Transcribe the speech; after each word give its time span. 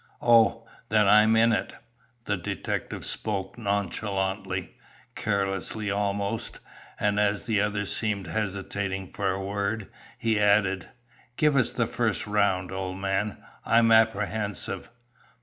"Oh! 0.19 0.65
Then 0.89 1.07
I 1.07 1.21
am 1.21 1.35
in 1.35 1.51
it?" 1.51 1.73
the 2.25 2.35
detective 2.35 3.05
spoke 3.05 3.55
nonchalantly, 3.55 4.73
carelessly 5.13 5.91
almost, 5.91 6.57
and 6.99 7.19
as 7.19 7.43
the 7.43 7.61
other 7.61 7.85
seemed 7.85 8.25
hesitating 8.25 9.09
for 9.13 9.29
a 9.29 9.39
word, 9.39 9.89
he 10.17 10.39
added: 10.39 10.89
"Give 11.37 11.55
us 11.55 11.71
the 11.71 11.85
first 11.85 12.25
round, 12.25 12.71
old 12.71 12.97
man. 12.97 13.43
I'm 13.63 13.91
apprehensive." 13.91 14.89